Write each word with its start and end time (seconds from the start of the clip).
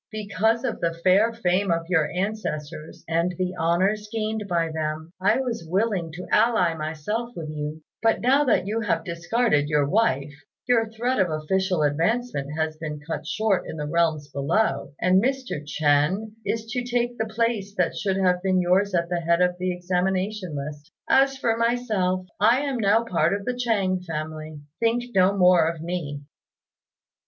Because 0.11 0.63
of 0.63 0.79
the 0.81 0.95
fair 1.03 1.31
fame 1.31 1.69
of 1.69 1.85
your 1.87 2.09
ancestors, 2.09 3.03
and 3.07 3.35
the 3.37 3.55
honours 3.55 4.09
gained 4.11 4.47
by 4.49 4.71
them, 4.71 5.13
I 5.21 5.39
was 5.41 5.63
willing 5.69 6.11
to 6.13 6.25
ally 6.31 6.73
myself 6.73 7.33
with 7.35 7.49
you; 7.51 7.83
but 8.01 8.19
now 8.19 8.43
that 8.45 8.65
you 8.65 8.81
have 8.81 9.03
discarded 9.03 9.69
your 9.69 9.87
wife, 9.87 10.33
your 10.67 10.89
thread 10.89 11.19
of 11.19 11.29
official 11.29 11.83
advancement 11.83 12.47
has 12.57 12.77
been 12.77 12.99
cut 12.99 13.27
short 13.27 13.69
in 13.69 13.77
the 13.77 13.85
realms 13.85 14.27
below, 14.29 14.91
and 14.99 15.21
Mr. 15.21 15.63
Ch'ên 15.63 16.31
is 16.43 16.65
to 16.71 16.81
take 16.83 17.19
the 17.19 17.27
place 17.31 17.75
that 17.75 17.95
should 17.95 18.17
have 18.17 18.41
been 18.41 18.59
yours 18.59 18.95
at 18.95 19.07
the 19.07 19.19
head 19.19 19.39
of 19.39 19.55
the 19.59 19.71
examination 19.71 20.55
list. 20.55 20.91
As 21.07 21.37
for 21.37 21.55
myself, 21.57 22.25
I 22.39 22.61
am 22.61 22.77
now 22.77 23.03
part 23.03 23.35
of 23.35 23.45
the 23.45 23.53
Chêng 23.53 24.03
family; 24.03 24.61
think 24.79 25.13
no 25.13 25.37
more 25.37 25.67
of 25.71 25.79
me." 25.79 26.23